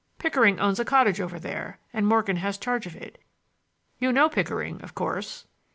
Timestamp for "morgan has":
2.07-2.57